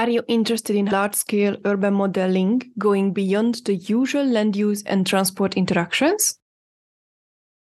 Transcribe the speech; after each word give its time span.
Are 0.00 0.08
you 0.08 0.22
interested 0.28 0.76
in 0.76 0.86
large 0.86 1.14
scale 1.14 1.58
urban 1.66 1.92
modeling 1.92 2.62
going 2.78 3.12
beyond 3.12 3.56
the 3.66 3.74
usual 3.74 4.24
land 4.24 4.56
use 4.56 4.82
and 4.84 5.06
transport 5.06 5.58
interactions? 5.58 6.38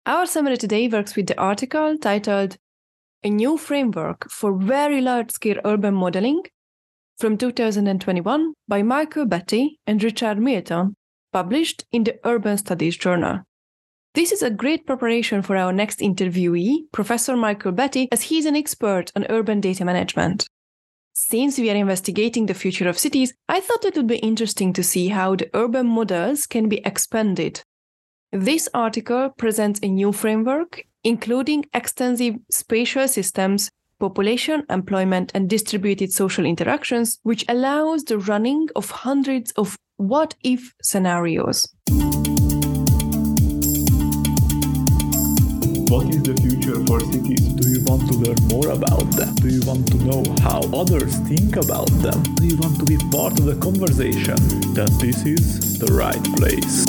Our 0.05 0.25
summary 0.25 0.57
today 0.57 0.89
works 0.89 1.15
with 1.15 1.27
the 1.27 1.39
article 1.39 1.97
titled 1.97 2.57
A 3.23 3.29
New 3.29 3.55
Framework 3.55 4.29
for 4.29 4.57
Very 4.57 4.99
Large 4.99 5.31
Scale 5.31 5.61
Urban 5.63 5.93
Modeling 5.93 6.43
from 7.17 7.37
2021 7.37 8.53
by 8.67 8.83
Michael 8.83 9.25
Batty 9.25 9.79
and 9.87 10.03
Richard 10.03 10.37
Milton, 10.37 10.97
published 11.31 11.85
in 11.93 12.03
the 12.03 12.19
Urban 12.25 12.57
Studies 12.57 12.97
Journal. 12.97 13.43
This 14.15 14.33
is 14.33 14.43
a 14.43 14.49
great 14.49 14.85
preparation 14.85 15.43
for 15.43 15.55
our 15.55 15.71
next 15.71 15.99
interviewee, 15.99 16.91
Professor 16.91 17.37
Michael 17.37 17.71
Batty, 17.71 18.09
as 18.11 18.23
he's 18.23 18.45
an 18.45 18.57
expert 18.57 19.13
on 19.15 19.25
urban 19.29 19.61
data 19.61 19.85
management. 19.85 20.49
Since 21.19 21.57
we 21.57 21.71
are 21.71 21.75
investigating 21.75 22.45
the 22.45 22.53
future 22.53 22.87
of 22.87 22.99
cities, 22.99 23.33
I 23.49 23.59
thought 23.59 23.85
it 23.85 23.95
would 23.95 24.05
be 24.05 24.17
interesting 24.17 24.71
to 24.73 24.83
see 24.83 25.07
how 25.07 25.35
the 25.35 25.49
urban 25.55 25.87
models 25.87 26.45
can 26.45 26.69
be 26.69 26.77
expanded. 26.85 27.63
This 28.31 28.69
article 28.71 29.31
presents 29.35 29.79
a 29.81 29.87
new 29.87 30.11
framework, 30.11 30.83
including 31.03 31.65
extensive 31.73 32.35
spatial 32.51 33.07
systems, 33.07 33.71
population, 33.99 34.63
employment, 34.69 35.31
and 35.33 35.49
distributed 35.49 36.11
social 36.13 36.45
interactions, 36.45 37.17
which 37.23 37.43
allows 37.49 38.03
the 38.03 38.19
running 38.19 38.67
of 38.75 38.91
hundreds 38.91 39.51
of 39.53 39.75
what 39.95 40.35
if 40.43 40.75
scenarios. 40.83 41.67
What 45.89 46.13
is 46.13 46.21
the 46.21 46.35
future 46.35 46.83
for 46.85 46.99
cities? 46.99 47.47
Do 47.47 47.69
you 47.69 47.81
want 47.85 48.11
to 48.11 48.17
learn 48.17 48.35
more 48.49 48.75
about 48.75 49.09
them? 49.15 49.33
Do 49.35 49.47
you 49.47 49.61
want 49.65 49.87
to 49.87 49.95
know 50.03 50.21
how 50.41 50.59
others 50.75 51.15
think 51.29 51.55
about 51.55 51.87
them? 52.03 52.21
Do 52.35 52.45
you 52.45 52.57
want 52.57 52.77
to 52.79 52.85
be 52.85 52.97
part 53.09 53.39
of 53.39 53.45
the 53.45 53.55
conversation? 53.55 54.35
Then 54.73 54.91
this 54.99 55.25
is 55.25 55.79
the 55.79 55.87
right 55.93 56.21
place. 56.35 56.85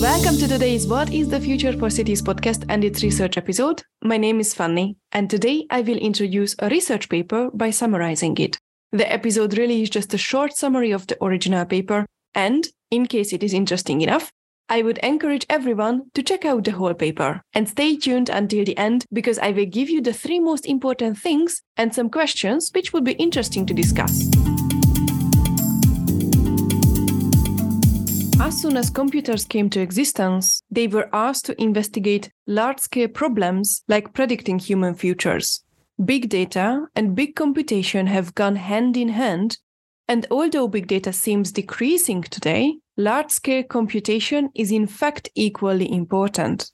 Welcome 0.00 0.38
to 0.38 0.48
today's 0.48 0.86
What 0.86 1.12
is 1.12 1.28
the 1.28 1.38
Future 1.38 1.74
for 1.74 1.90
Cities 1.90 2.22
podcast 2.22 2.64
and 2.70 2.82
its 2.82 3.02
research 3.02 3.36
episode. 3.36 3.82
My 4.02 4.16
name 4.16 4.40
is 4.40 4.54
Fanny, 4.54 4.96
and 5.12 5.28
today 5.28 5.66
I 5.68 5.82
will 5.82 5.98
introduce 5.98 6.56
a 6.60 6.70
research 6.70 7.10
paper 7.10 7.50
by 7.52 7.68
summarizing 7.68 8.38
it. 8.38 8.56
The 8.92 9.12
episode 9.12 9.58
really 9.58 9.82
is 9.82 9.90
just 9.90 10.14
a 10.14 10.18
short 10.18 10.56
summary 10.56 10.92
of 10.92 11.08
the 11.08 11.22
original 11.22 11.66
paper, 11.66 12.06
and 12.34 12.66
in 12.90 13.04
case 13.04 13.34
it 13.34 13.42
is 13.42 13.52
interesting 13.52 14.00
enough, 14.00 14.32
I 14.72 14.80
would 14.80 14.96
encourage 15.02 15.44
everyone 15.50 16.04
to 16.14 16.22
check 16.22 16.46
out 16.46 16.64
the 16.64 16.70
whole 16.70 16.94
paper 16.94 17.42
and 17.52 17.68
stay 17.68 17.94
tuned 17.94 18.30
until 18.30 18.64
the 18.64 18.78
end 18.78 19.04
because 19.12 19.38
I 19.38 19.50
will 19.50 19.66
give 19.66 19.90
you 19.90 20.00
the 20.00 20.14
three 20.14 20.40
most 20.40 20.64
important 20.64 21.18
things 21.18 21.60
and 21.76 21.94
some 21.94 22.08
questions 22.08 22.70
which 22.72 22.90
would 22.90 23.04
be 23.04 23.12
interesting 23.12 23.66
to 23.66 23.74
discuss. 23.74 24.30
As 28.40 28.62
soon 28.62 28.78
as 28.78 28.88
computers 28.88 29.44
came 29.44 29.68
to 29.68 29.80
existence, 29.82 30.62
they 30.70 30.86
were 30.86 31.10
asked 31.12 31.44
to 31.44 31.62
investigate 31.62 32.30
large 32.46 32.78
scale 32.78 33.08
problems 33.08 33.82
like 33.88 34.14
predicting 34.14 34.58
human 34.58 34.94
futures. 34.94 35.62
Big 36.02 36.30
data 36.30 36.86
and 36.96 37.14
big 37.14 37.36
computation 37.36 38.06
have 38.06 38.34
gone 38.34 38.56
hand 38.56 38.96
in 38.96 39.10
hand, 39.10 39.58
and 40.08 40.26
although 40.30 40.66
big 40.66 40.86
data 40.86 41.12
seems 41.12 41.52
decreasing 41.52 42.22
today, 42.22 42.78
large 42.96 43.30
scale 43.30 43.62
computation 43.62 44.50
is 44.54 44.70
in 44.70 44.86
fact 44.86 45.30
equally 45.34 45.90
important. 45.90 46.70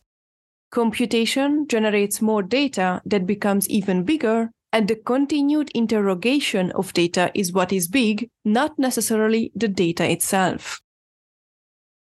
Computation 0.71 1.67
generates 1.69 2.21
more 2.21 2.43
data 2.43 3.01
that 3.07 3.27
becomes 3.27 3.69
even 3.69 4.05
bigger, 4.05 4.51
and 4.73 4.89
the 4.89 4.97
continued 4.97 5.71
interrogation 5.75 6.71
of 6.73 6.93
data 6.93 7.31
is 7.35 7.53
what 7.53 7.73
is 7.73 7.89
big, 7.89 8.29
not 8.45 8.79
necessarily 8.79 9.51
the 9.55 9.69
data 9.69 10.11
itself. 10.11 10.81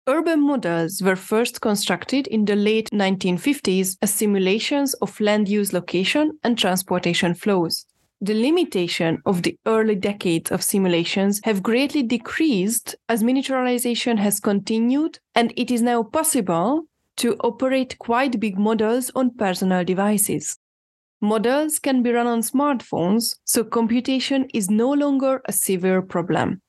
Urban 0.06 0.41
models 0.41 1.03
were 1.03 1.17
first 1.17 1.61
constructed 1.61 2.27
in 2.27 2.45
the 2.45 2.56
late 2.56 2.91
1950s 2.91 3.97
as 4.03 4.11
simulations 4.11 4.94
of 4.94 5.19
land 5.19 5.49
use 5.49 5.72
location 5.72 6.38
and 6.43 6.59
transportation 6.59 7.34
flows 7.34 7.87
the 8.25 8.35
limitation 8.35 9.21
of 9.27 9.43
the 9.43 9.59
early 9.67 9.95
decades 9.95 10.51
of 10.51 10.62
simulations 10.62 11.43
have 11.45 11.62
greatly 11.62 12.03
decreased 12.03 12.97
as 13.11 13.23
miniaturization 13.23 14.17
has 14.19 14.41
continued, 14.41 15.19
and 15.35 15.53
it 15.59 15.71
is 15.71 15.83
now 15.83 16.03
possible 16.03 16.85
to 17.17 17.37
operate 17.45 17.99
quite 17.99 18.41
big 18.41 18.59
models 18.59 19.11
on 19.15 19.31
personal 19.37 19.85
devices. 19.85 20.57
Models 21.21 21.79
can 21.79 22.03
be 22.03 22.12
run 22.12 22.27
on 22.27 22.41
smartphones, 22.41 23.37
so 23.45 23.62
computation 23.62 24.49
is 24.55 24.71
no 24.71 24.91
longer 24.91 25.43
a 25.45 25.53
severe 25.53 26.01
problem. 26.01 26.62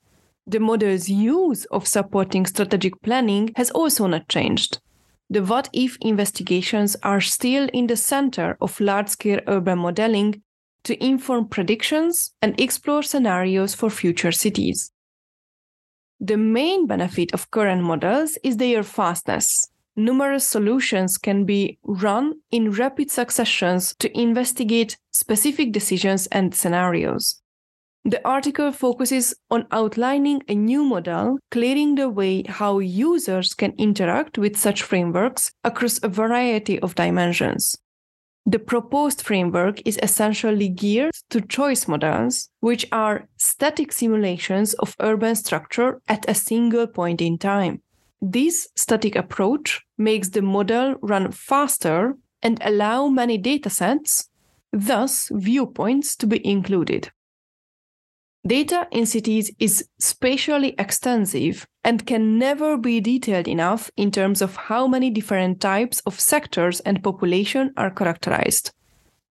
The 0.46 0.60
model's 0.60 1.08
use 1.08 1.64
of 1.66 1.88
supporting 1.88 2.46
strategic 2.46 3.02
planning 3.02 3.52
has 3.56 3.72
also 3.72 4.08
not 4.08 4.28
changed. 4.28 4.80
The 5.30 5.42
what 5.42 5.70
if 5.72 5.98
investigations 6.02 6.98
are 7.02 7.22
still 7.22 7.70
in 7.74 7.88
the 7.88 7.96
center 7.96 8.58
of 8.60 8.80
large 8.82 9.08
scale 9.08 9.40
urban 9.48 9.80
modeling 9.80 10.44
to 10.86 11.04
inform 11.04 11.48
predictions 11.48 12.32
and 12.42 12.60
explore 12.60 13.04
scenarios 13.04 13.76
for 13.76 13.90
future 13.90 14.32
cities. 14.32 14.92
The 16.20 16.38
main 16.38 16.88
benefit 16.88 17.34
of 17.34 17.52
current 17.52 17.84
models 17.84 18.38
is 18.44 18.58
their 18.58 18.84
fastness. 18.84 19.70
Numerous 19.98 20.48
solutions 20.48 21.18
can 21.18 21.46
be 21.46 21.78
run 21.84 22.36
in 22.52 22.72
rapid 22.72 23.12
successions 23.12 23.96
to 24.00 24.18
investigate 24.18 24.98
specific 25.12 25.72
decisions 25.72 26.28
and 26.28 26.54
scenarios. 26.56 27.42
The 28.04 28.26
article 28.28 28.72
focuses 28.72 29.34
on 29.50 29.66
outlining 29.72 30.44
a 30.48 30.54
new 30.54 30.84
model, 30.84 31.40
clearing 31.50 31.96
the 31.96 32.08
way 32.08 32.44
how 32.44 32.80
users 32.80 33.54
can 33.54 33.74
interact 33.78 34.38
with 34.38 34.56
such 34.56 34.84
frameworks 34.84 35.52
across 35.64 36.02
a 36.04 36.08
variety 36.08 36.80
of 36.82 36.94
dimensions. 36.96 37.76
The 38.48 38.60
proposed 38.60 39.24
framework 39.24 39.82
is 39.86 39.98
essentially 40.04 40.70
geared 40.70 41.16
to 41.32 41.42
choice 41.42 41.88
models, 41.88 42.50
which 42.60 42.86
are 42.92 43.28
static 43.38 43.92
simulations 43.92 44.76
of 44.76 44.96
urban 45.00 45.36
structure 45.36 46.00
at 46.08 46.30
a 46.30 46.36
single 46.36 46.86
point 46.86 47.22
in 47.22 47.40
time. 47.40 47.82
This 48.22 48.68
static 48.76 49.16
approach 49.16 49.82
makes 49.98 50.30
the 50.30 50.44
model 50.44 50.96
run 51.02 51.32
faster 51.32 52.18
and 52.44 52.60
allow 52.64 53.08
many 53.08 53.40
datasets, 53.40 54.30
thus 54.72 55.32
viewpoints, 55.34 56.16
to 56.18 56.28
be 56.28 56.46
included. 56.48 57.12
Data 58.48 58.88
in 58.92 59.08
cities 59.08 59.52
is 59.58 59.88
spatially 60.00 60.76
extensive 60.78 61.66
and 61.84 62.06
can 62.06 62.38
never 62.38 62.78
be 62.78 63.00
detailed 63.00 63.48
enough 63.48 63.90
in 63.98 64.12
terms 64.12 64.40
of 64.40 64.56
how 64.56 64.86
many 64.88 65.10
different 65.10 65.60
types 65.60 66.00
of 66.02 66.20
sectors 66.20 66.80
and 66.82 67.04
population 67.04 67.74
are 67.76 67.90
characterized. 67.90 68.72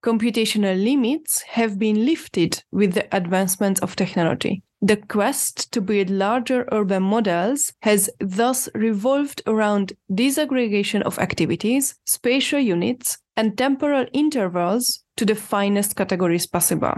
Computational 0.05 0.83
limits 0.83 1.43
have 1.43 1.79
been 1.79 2.05
lifted 2.05 2.65
with 2.73 2.95
the 2.95 3.07
advancements 3.15 3.81
of 3.83 3.95
technology. 3.95 4.65
The 4.83 4.97
quest 4.97 5.71
to 5.73 5.81
build 5.81 6.11
larger 6.11 6.69
urban 6.73 7.05
models 7.05 7.73
has 7.83 8.11
thus 8.19 8.69
revolved 8.75 9.43
around 9.47 9.93
disaggregation 10.11 11.03
of 11.03 11.21
activities, 11.21 11.95
spatial 12.05 12.59
units, 12.59 13.19
and 13.37 13.57
temporal 13.57 14.07
intervals 14.13 15.05
to 15.17 15.25
the 15.25 15.37
finest 15.37 15.95
categories 15.95 16.49
possible. 16.49 16.95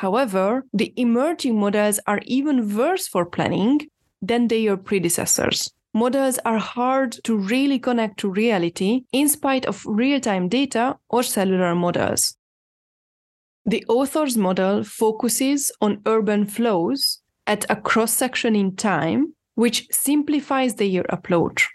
However, 0.00 0.64
the 0.72 0.94
emerging 0.96 1.60
models 1.60 2.00
are 2.06 2.22
even 2.24 2.74
worse 2.74 3.06
for 3.06 3.26
planning 3.26 3.80
than 4.22 4.48
their 4.48 4.78
predecessors. 4.78 5.70
Models 5.92 6.38
are 6.46 6.56
hard 6.56 7.12
to 7.24 7.36
really 7.36 7.78
connect 7.78 8.18
to 8.20 8.30
reality 8.30 9.02
in 9.12 9.28
spite 9.28 9.66
of 9.66 9.84
real 9.84 10.18
time 10.18 10.48
data 10.48 10.96
or 11.10 11.22
cellular 11.22 11.74
models. 11.74 12.34
The 13.66 13.84
author's 13.88 14.38
model 14.38 14.84
focuses 14.84 15.70
on 15.82 16.00
urban 16.06 16.46
flows 16.46 17.20
at 17.46 17.66
a 17.68 17.76
cross 17.76 18.14
section 18.14 18.56
in 18.56 18.76
time, 18.76 19.34
which 19.54 19.86
simplifies 19.90 20.76
their 20.76 21.04
approach. 21.10 21.68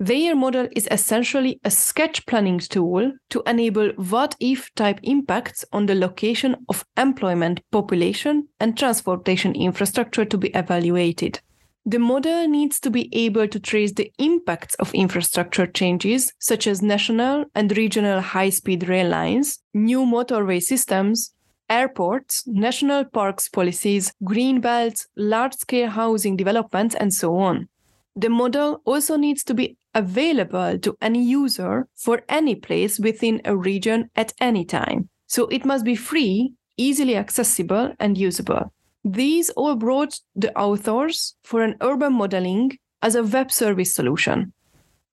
Their 0.00 0.36
model 0.36 0.68
is 0.76 0.86
essentially 0.92 1.58
a 1.64 1.72
sketch 1.72 2.24
planning 2.26 2.60
tool 2.60 3.12
to 3.30 3.42
enable 3.46 3.88
what 3.96 4.36
if 4.38 4.72
type 4.76 5.00
impacts 5.02 5.64
on 5.72 5.86
the 5.86 5.96
location 5.96 6.54
of 6.68 6.84
employment, 6.96 7.60
population, 7.72 8.46
and 8.60 8.78
transportation 8.78 9.56
infrastructure 9.56 10.24
to 10.24 10.38
be 10.38 10.50
evaluated. 10.50 11.40
The 11.84 11.98
model 11.98 12.46
needs 12.46 12.78
to 12.80 12.90
be 12.90 13.08
able 13.12 13.48
to 13.48 13.58
trace 13.58 13.92
the 13.92 14.12
impacts 14.18 14.76
of 14.76 14.94
infrastructure 14.94 15.66
changes, 15.66 16.32
such 16.38 16.68
as 16.68 16.80
national 16.80 17.46
and 17.56 17.76
regional 17.76 18.20
high 18.20 18.50
speed 18.50 18.88
rail 18.88 19.08
lines, 19.08 19.58
new 19.74 20.02
motorway 20.02 20.62
systems, 20.62 21.32
airports, 21.68 22.44
national 22.46 23.04
parks 23.06 23.48
policies, 23.48 24.12
green 24.22 24.60
belts, 24.60 25.08
large 25.16 25.54
scale 25.54 25.88
housing 25.88 26.36
developments, 26.36 26.94
and 26.94 27.12
so 27.12 27.36
on. 27.36 27.68
The 28.14 28.28
model 28.28 28.82
also 28.84 29.16
needs 29.16 29.42
to 29.44 29.54
be 29.54 29.77
available 29.94 30.78
to 30.78 30.96
any 31.00 31.22
user 31.22 31.88
for 31.94 32.22
any 32.28 32.54
place 32.54 32.98
within 32.98 33.40
a 33.44 33.56
region 33.56 34.10
at 34.16 34.32
any 34.40 34.64
time. 34.64 35.08
So 35.26 35.46
it 35.46 35.64
must 35.64 35.84
be 35.84 35.96
free, 35.96 36.52
easily 36.76 37.16
accessible, 37.16 37.92
and 37.98 38.16
usable. 38.16 38.72
These 39.04 39.50
all 39.50 39.76
brought 39.76 40.20
the 40.34 40.56
authors 40.56 41.34
for 41.44 41.62
an 41.62 41.76
urban 41.80 42.14
modeling 42.14 42.78
as 43.02 43.14
a 43.14 43.22
web 43.22 43.50
service 43.50 43.94
solution. 43.94 44.52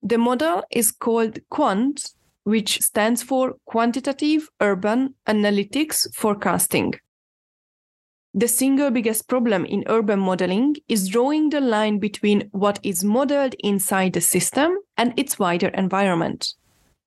The 0.03 0.17
model 0.17 0.63
is 0.71 0.91
called 0.91 1.39
QUANT, 1.49 2.11
which 2.43 2.81
stands 2.81 3.23
for 3.23 3.55
Quantitative 3.65 4.49
Urban 4.61 5.15
Analytics 5.27 6.13
Forecasting. 6.13 6.93
The 8.37 8.49
single 8.49 8.91
biggest 8.91 9.29
problem 9.29 9.63
in 9.63 9.85
urban 9.87 10.19
modeling 10.19 10.75
is 10.89 11.07
drawing 11.07 11.51
the 11.51 11.61
line 11.61 11.99
between 11.99 12.49
what 12.51 12.79
is 12.83 13.01
modeled 13.01 13.55
inside 13.59 14.11
the 14.11 14.19
system 14.19 14.77
and 14.97 15.13
its 15.15 15.39
wider 15.39 15.69
environment. 15.69 16.53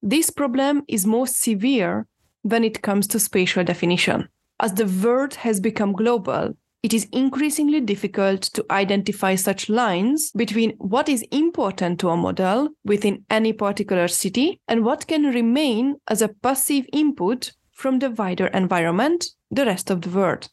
This 0.01 0.31
problem 0.31 0.85
is 0.89 1.05
most 1.05 1.39
severe 1.39 2.07
when 2.41 2.65
it 2.65 2.81
comes 2.81 3.07
to 3.09 3.21
spatial 3.21 3.63
definition. 3.63 4.31
As 4.59 4.73
the 4.73 4.87
world 4.87 5.35
has 5.35 5.61
become 5.61 5.93
global, 5.93 6.55
it 6.83 6.95
is 6.95 7.07
increasingly 7.13 7.83
difficult 7.83 8.41
to 8.55 8.65
identify 8.71 9.35
such 9.35 9.69
lines 9.69 10.31
between 10.35 10.77
what 10.79 11.11
is 11.11 11.27
important 11.31 12.01
to 12.01 12.09
a 12.09 12.17
model 12.17 12.71
within 12.87 13.27
any 13.29 13.53
particular 13.53 14.09
city 14.09 14.63
and 14.67 14.83
what 14.83 15.07
can 15.07 15.25
remain 15.25 15.97
as 16.09 16.23
a 16.23 16.29
passive 16.43 16.87
input 16.91 17.53
from 17.71 17.99
the 17.99 18.11
wider 18.13 18.47
environment, 18.47 19.27
the 19.51 19.67
rest 19.67 19.91
of 19.91 20.01
the 20.01 20.09
world. 20.09 20.49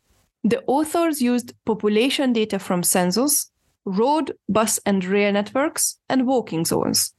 The 0.45 0.63
authors 0.67 1.21
used 1.21 1.53
population 1.65 2.31
data 2.31 2.57
from 2.59 2.83
census, 2.83 3.51
road, 3.83 4.33
bus, 4.47 4.79
and 4.85 5.03
rail 5.03 5.33
networks, 5.33 5.97
and 6.07 6.25
walking 6.25 6.63
zones. 6.63 7.13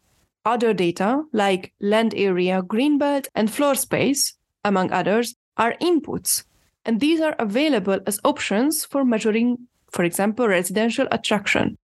Other 0.46 0.72
data, 0.72 1.24
like 1.32 1.74
land 1.80 2.14
area, 2.16 2.62
greenbelt, 2.62 3.26
and 3.34 3.50
floor 3.50 3.74
space, 3.74 4.32
among 4.64 4.92
others, 4.92 5.34
are 5.58 5.74
inputs 5.82 6.44
and 6.86 7.00
these 7.00 7.20
are 7.20 7.34
available 7.38 7.98
as 8.06 8.20
options 8.24 8.84
for 8.84 9.04
measuring, 9.04 9.58
for 9.90 10.04
example, 10.04 10.46
residential 10.46 11.08
attraction. 11.10 11.76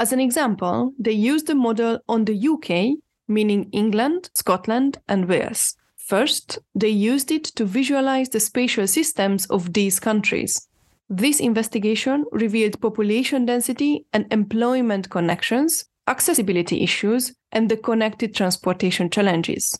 As 0.00 0.12
an 0.12 0.20
example, 0.20 0.92
they 0.98 1.12
used 1.12 1.46
the 1.46 1.54
model 1.54 2.00
on 2.08 2.24
the 2.24 2.36
UK, 2.36 2.98
meaning 3.28 3.70
England, 3.70 4.30
Scotland, 4.34 4.98
and 5.08 5.28
Wales. 5.28 5.76
First, 6.08 6.58
they 6.74 6.88
used 6.88 7.30
it 7.30 7.44
to 7.56 7.66
visualize 7.66 8.30
the 8.30 8.40
spatial 8.40 8.86
systems 8.86 9.44
of 9.50 9.74
these 9.74 10.00
countries. 10.00 10.66
This 11.10 11.38
investigation 11.38 12.24
revealed 12.32 12.80
population 12.80 13.44
density 13.44 14.06
and 14.14 14.24
employment 14.30 15.10
connections, 15.10 15.84
accessibility 16.06 16.82
issues, 16.82 17.34
and 17.52 17.68
the 17.68 17.76
connected 17.76 18.34
transportation 18.34 19.10
challenges. 19.10 19.78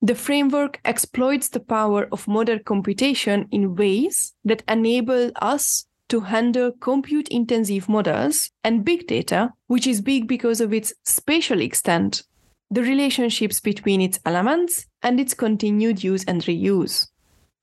The 0.00 0.14
framework 0.14 0.80
exploits 0.86 1.50
the 1.50 1.60
power 1.60 2.08
of 2.10 2.26
modern 2.26 2.60
computation 2.64 3.46
in 3.50 3.76
ways 3.76 4.32
that 4.46 4.62
enable 4.66 5.30
us 5.42 5.84
to 6.08 6.20
handle 6.20 6.72
compute 6.80 7.28
intensive 7.28 7.86
models 7.86 8.50
and 8.64 8.82
big 8.82 9.06
data, 9.06 9.52
which 9.66 9.86
is 9.86 10.00
big 10.00 10.26
because 10.26 10.62
of 10.62 10.72
its 10.72 10.94
spatial 11.04 11.60
extent, 11.60 12.22
the 12.70 12.82
relationships 12.82 13.60
between 13.60 14.00
its 14.00 14.18
elements, 14.24 14.86
and 15.02 15.20
its 15.20 15.34
continued 15.34 16.02
use 16.02 16.24
and 16.24 16.42
reuse. 16.42 17.06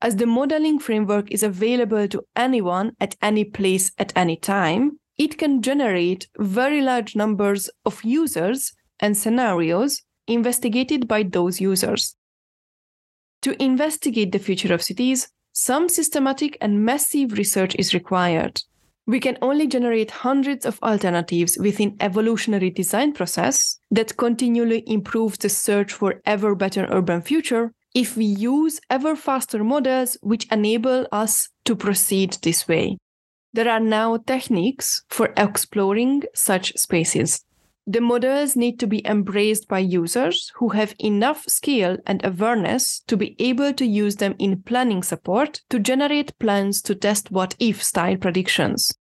As 0.02 0.16
the 0.18 0.26
modeling 0.26 0.80
framework 0.80 1.32
is 1.32 1.44
available 1.44 2.08
to 2.10 2.24
anyone 2.36 2.96
at 3.00 3.16
any 3.22 3.46
place 3.46 3.92
at 3.98 4.12
any 4.16 4.36
time, 4.36 5.00
it 5.18 5.38
can 5.38 5.62
generate 5.62 6.28
very 6.38 6.82
large 6.82 7.16
numbers 7.16 7.70
of 7.86 8.04
users 8.04 8.74
and 9.00 9.16
scenarios 9.16 10.02
investigated 10.28 11.08
by 11.08 11.24
those 11.24 11.62
users. 11.62 12.16
To 13.44 13.62
investigate 13.62 14.32
the 14.32 14.40
future 14.40 14.74
of 14.74 14.82
cities, 14.82 15.30
some 15.52 15.88
systematic 15.88 16.58
and 16.62 16.84
massive 16.84 17.34
research 17.34 17.76
is 17.76 17.94
required. 17.94 18.62
We 19.06 19.20
can 19.20 19.38
only 19.42 19.68
generate 19.68 20.12
hundreds 20.12 20.66
of 20.66 20.80
alternatives 20.82 21.58
within 21.60 21.98
evolutionary 22.00 22.70
design 22.70 23.12
process 23.12 23.78
that 23.92 24.16
continually 24.16 24.84
improves 24.88 25.38
the 25.38 25.50
search 25.50 25.92
for 25.92 26.22
ever 26.26 26.56
better 26.56 26.88
urban 26.90 27.22
future 27.22 27.74
if 27.94 28.16
we 28.16 28.26
use 28.26 28.80
ever 28.90 29.16
faster 29.16 29.64
models 29.64 30.18
which 30.22 30.48
enable 30.52 31.06
us 31.12 31.50
to 31.66 31.76
proceed 31.76 32.38
this 32.42 32.68
way. 32.68 32.98
There 33.52 33.70
are 33.70 33.80
now 33.80 34.18
techniques 34.18 35.04
for 35.10 35.34
exploring 35.38 36.24
such 36.34 36.74
spaces. 36.78 37.44
The 37.86 38.00
models 38.00 38.56
need 38.56 38.80
to 38.80 38.88
be 38.88 39.06
embraced 39.06 39.68
by 39.68 39.80
users 39.80 40.54
who 40.56 40.70
have 40.70 40.96
enough 41.00 41.44
skill 41.50 41.98
and 42.08 42.24
awareness 42.24 43.02
to 43.08 43.18
be 43.18 43.36
able 43.40 43.74
to 43.74 43.86
use 43.86 44.16
them 44.16 44.36
in 44.40 44.64
planning 44.64 45.04
support 45.04 45.60
to 45.70 45.80
generate 45.80 46.40
plans 46.40 46.82
to 46.84 46.96
test 46.96 47.30
what 47.30 47.56
if 47.60 47.84
style 47.84 48.16
predictions. 48.16 48.94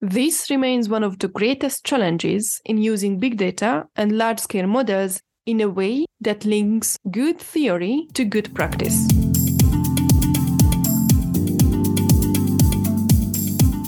This 0.00 0.50
remains 0.50 0.88
one 0.88 1.02
of 1.02 1.18
the 1.18 1.26
greatest 1.26 1.84
challenges 1.84 2.60
in 2.64 2.78
using 2.78 3.18
big 3.18 3.38
data 3.38 3.86
and 3.96 4.16
large 4.16 4.38
scale 4.38 4.68
models 4.68 5.20
in 5.44 5.60
a 5.60 5.68
way 5.68 6.06
that 6.20 6.44
links 6.44 6.96
good 7.10 7.40
theory 7.40 8.06
to 8.14 8.24
good 8.24 8.54
practice. 8.54 9.08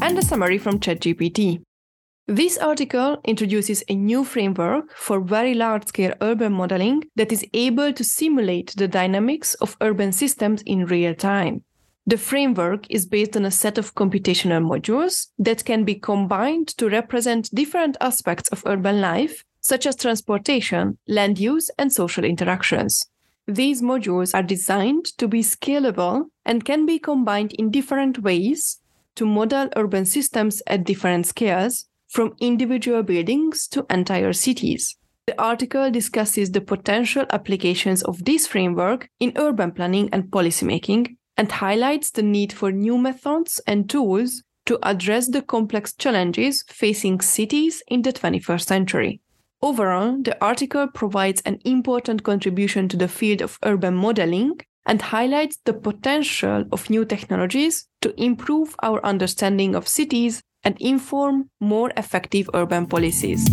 And 0.03 0.19
a 0.19 0.23
summary 0.23 0.59
from 0.59 0.81
ChatGPT. 0.81 1.63
This 2.27 2.57
article 2.57 3.19
introduces 3.27 3.85
a 3.87 3.95
new 3.95 4.25
framework 4.25 4.97
for 4.97 5.21
very 5.21 5.53
large 5.53 5.89
scale 5.89 6.15
urban 6.23 6.55
modeling 6.55 7.05
that 7.17 7.31
is 7.31 7.45
able 7.53 7.93
to 7.93 8.03
simulate 8.03 8.75
the 8.79 8.89
dynamics 8.89 9.53
of 9.55 9.77
urban 9.83 10.11
systems 10.11 10.63
in 10.63 10.87
real 10.87 11.15
time. 11.15 11.65
The 12.07 12.17
framework 12.17 12.87
is 12.89 13.05
based 13.05 13.37
on 13.37 13.45
a 13.45 13.51
set 13.51 13.77
of 13.77 13.95
computational 13.95 14.65
modules 14.65 15.27
that 15.39 15.67
can 15.67 15.85
be 15.85 15.97
combined 15.97 16.69
to 16.79 16.89
represent 16.89 17.55
different 17.55 17.99
aspects 18.01 18.49
of 18.49 18.63
urban 18.65 19.03
life, 19.03 19.45
such 19.61 19.85
as 19.85 19.95
transportation, 19.95 20.97
land 21.07 21.39
use, 21.39 21.71
and 21.79 21.93
social 21.93 22.25
interactions. 22.25 23.05
These 23.47 23.83
modules 23.83 24.35
are 24.35 24.43
designed 24.43 25.05
to 25.19 25.29
be 25.29 25.43
scalable 25.43 26.31
and 26.47 26.65
can 26.65 26.87
be 26.87 26.99
combined 26.99 27.53
in 27.53 27.71
different 27.71 28.21
ways 28.21 28.81
to 29.17 29.27
model 29.27 29.69
urban 29.77 30.07
systems 30.07 30.63
at 30.67 30.85
different 30.85 31.27
scales 31.27 31.85
from 32.15 32.33
individual 32.39 33.03
buildings 33.03 33.67
to 33.67 33.85
entire 33.91 34.33
cities. 34.33 34.97
The 35.27 35.41
article 35.41 35.91
discusses 35.91 36.53
the 36.53 36.61
potential 36.61 37.27
applications 37.31 38.05
of 38.05 38.25
this 38.25 38.47
framework 38.47 39.09
in 39.19 39.33
urban 39.35 39.73
planning 39.73 40.11
and 40.13 40.31
policymaking 40.31 41.17
and 41.37 41.51
highlights 41.51 42.13
the 42.13 42.23
need 42.23 42.53
for 42.53 42.71
new 42.71 42.97
methods 42.99 43.61
and 43.67 43.91
tools 43.91 44.45
to 44.67 44.79
address 44.85 45.27
the 45.27 45.43
complex 45.43 45.93
challenges 45.93 46.63
facing 46.69 47.21
cities 47.21 47.83
in 47.89 48.03
the 48.03 48.13
21st 48.13 48.65
century. 48.65 49.21
Overall, 49.61 50.23
the 50.23 50.37
article 50.41 50.87
provides 50.87 51.43
an 51.45 51.59
important 51.65 52.23
contribution 52.23 52.87
to 52.91 52.97
the 52.97 53.09
field 53.09 53.43
of 53.43 53.59
urban 53.65 53.97
modeling 53.97 54.61
and 54.87 55.03
highlights 55.03 55.59
the 55.65 55.75
potential 55.75 56.65
of 56.71 56.89
new 56.89 57.05
technologies 57.05 57.89
to 58.03 58.15
improve 58.23 58.77
our 58.85 59.05
understanding 59.05 59.75
of 59.75 59.89
cities 59.89 60.45
and 60.65 60.81
inform 60.81 61.51
more 61.61 61.93
effective 61.97 62.49
urban 62.55 62.87
policies. 62.87 63.49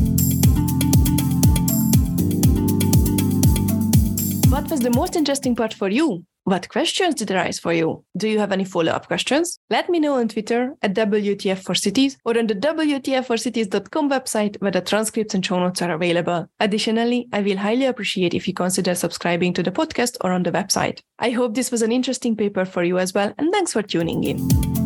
What 4.49 4.69
was 4.69 4.81
the 4.81 4.91
most 4.93 5.15
interesting 5.15 5.55
part 5.55 5.73
for 5.73 5.89
you? 5.89 6.25
What 6.43 6.69
questions 6.69 7.15
did 7.15 7.29
arise 7.29 7.59
for 7.59 7.71
you? 7.71 8.03
Do 8.17 8.27
you 8.27 8.39
have 8.39 8.51
any 8.51 8.65
follow 8.65 8.91
up 8.91 9.07
questions? 9.07 9.59
Let 9.69 9.89
me 9.89 9.99
know 9.99 10.15
on 10.15 10.27
Twitter 10.27 10.73
at 10.81 10.95
WTF 10.95 11.59
for 11.59 11.75
Cities 11.75 12.17
or 12.25 12.37
on 12.37 12.47
the 12.47 12.55
WTF4Cities.com 12.55 14.09
website 14.09 14.59
where 14.59 14.71
the 14.71 14.81
transcripts 14.81 15.35
and 15.35 15.45
show 15.45 15.59
notes 15.59 15.83
are 15.83 15.91
available. 15.91 16.47
Additionally, 16.59 17.27
I 17.31 17.41
will 17.41 17.57
highly 17.57 17.85
appreciate 17.85 18.33
if 18.33 18.47
you 18.47 18.55
consider 18.55 18.95
subscribing 18.95 19.53
to 19.53 19.63
the 19.63 19.71
podcast 19.71 20.17
or 20.21 20.31
on 20.31 20.41
the 20.41 20.51
website. 20.51 21.01
I 21.19 21.29
hope 21.29 21.53
this 21.53 21.71
was 21.71 21.83
an 21.83 21.91
interesting 21.91 22.35
paper 22.35 22.65
for 22.65 22.83
you 22.83 22.97
as 22.97 23.13
well, 23.13 23.33
and 23.37 23.53
thanks 23.53 23.73
for 23.73 23.83
tuning 23.83 24.23
in. 24.23 24.80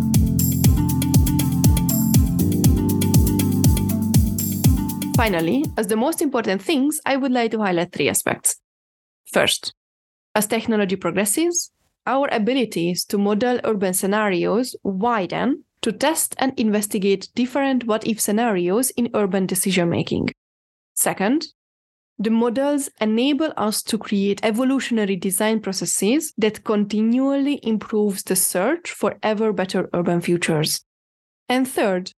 Finally, 5.15 5.63
as 5.77 5.88
the 5.88 5.95
most 5.95 6.22
important 6.22 6.62
things, 6.62 7.00
I 7.05 7.15
would 7.15 7.31
like 7.31 7.51
to 7.51 7.60
highlight 7.60 7.93
three 7.93 8.10
aspects. 8.10 8.57
First, 9.31 9.74
as 10.36 10.45
technology 10.45 10.98
progresses, 10.98 11.72
our 12.05 12.27
abilities 12.34 13.05
to 13.05 13.17
model 13.17 13.62
urban 13.63 13.93
scenarios 13.93 14.75
widen 14.84 15.63
to 15.81 15.93
test 15.93 16.36
and 16.38 16.60
investigate 16.60 17.29
different 17.34 17.86
what 17.86 18.05
if 18.05 18.19
scenarios 18.19 18.89
in 18.91 19.10
urban 19.13 19.45
decision 19.45 19.89
making. 19.89 20.31
Second, 20.95 21.45
the 22.19 22.29
models 22.29 22.89
enable 23.00 23.53
us 23.55 23.81
to 23.84 23.98
create 23.98 24.41
evolutionary 24.43 25.15
design 25.15 25.62
processes 25.62 26.34
that 26.38 26.65
continually 26.65 27.60
improves 27.63 28.24
the 28.24 28.36
search 28.36 28.91
for 28.91 29.17
ever 29.24 29.53
better 29.53 29.89
urban 29.93 30.19
futures. 30.19 30.84
And 31.48 31.67
third, 31.67 32.12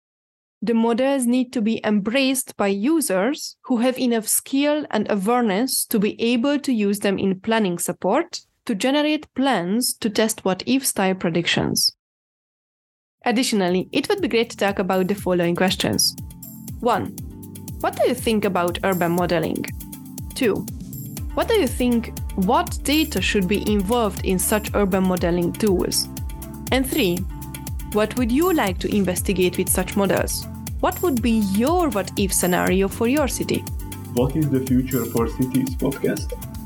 the 0.61 0.73
models 0.73 1.25
need 1.25 1.53
to 1.53 1.61
be 1.61 1.79
embraced 1.83 2.55
by 2.57 2.67
users 2.67 3.57
who 3.63 3.77
have 3.77 3.99
enough 3.99 4.27
skill 4.27 4.85
and 4.89 5.09
awareness 5.09 5.85
to 5.85 5.99
be 5.99 6.19
able 6.21 6.57
to 6.59 6.73
use 6.73 6.99
them 6.99 7.19
in 7.19 7.39
planning 7.39 7.77
support 7.77 8.41
to 8.65 8.73
generate 8.73 9.33
plans 9.35 9.93
to 9.93 10.09
test 10.09 10.43
what 10.43 10.63
if 10.65 10.85
style 10.85 11.15
predictions. 11.15 11.95
Additionally, 13.23 13.87
it 13.91 14.09
would 14.09 14.21
be 14.21 14.27
great 14.27 14.49
to 14.49 14.57
talk 14.57 14.79
about 14.79 15.07
the 15.07 15.15
following 15.15 15.55
questions 15.55 16.15
1. 16.79 17.05
What 17.79 17.95
do 17.95 18.07
you 18.07 18.15
think 18.15 18.45
about 18.45 18.79
urban 18.83 19.11
modeling? 19.11 19.63
2. 20.35 20.55
What 21.35 21.47
do 21.47 21.53
you 21.53 21.67
think 21.67 22.17
what 22.35 22.79
data 22.83 23.21
should 23.21 23.47
be 23.47 23.69
involved 23.71 24.25
in 24.25 24.39
such 24.39 24.73
urban 24.73 25.03
modeling 25.03 25.53
tools? 25.53 26.07
And 26.71 26.89
3. 26.89 27.19
What 27.93 28.17
would 28.17 28.31
you 28.31 28.53
like 28.53 28.79
to 28.79 28.93
investigate 28.93 29.57
with 29.57 29.69
such 29.69 29.95
models? 29.95 30.45
What 30.81 31.01
would 31.01 31.21
be 31.21 31.39
your 31.55 31.87
what 31.89 32.11
if 32.17 32.33
scenario 32.33 32.89
for 32.89 33.07
your 33.07 33.29
city? 33.29 33.59
What 34.13 34.35
is 34.35 34.49
the 34.49 34.59
Future 34.65 35.05
for 35.05 35.29
Cities 35.29 35.73
podcast? 35.75 36.56